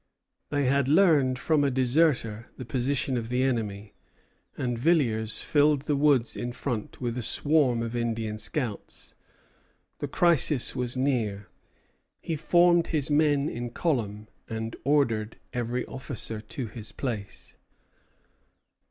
They 0.49 0.65
had 0.65 0.87
learned 0.87 1.37
from 1.37 1.63
a 1.63 1.69
deserter 1.69 2.47
the 2.57 2.65
position 2.65 3.17
of 3.17 3.29
the 3.29 3.43
enemy, 3.43 3.93
and 4.57 4.75
Villiers 4.75 5.43
filled 5.43 5.83
the 5.83 5.95
woods 5.95 6.35
in 6.35 6.53
front 6.53 6.99
with 6.99 7.19
a 7.19 7.21
swarm 7.21 7.83
of 7.83 7.95
Indian 7.95 8.39
scouts. 8.39 9.13
The 9.99 10.07
crisis 10.07 10.75
was 10.75 10.97
near. 10.97 11.49
He 12.19 12.35
formed 12.35 12.87
his 12.87 13.11
men 13.11 13.47
in 13.47 13.69
column, 13.69 14.27
and 14.49 14.75
ordered 14.83 15.37
every 15.53 15.85
officer 15.85 16.41
to 16.41 16.65
his 16.65 16.91
place. 16.91 17.55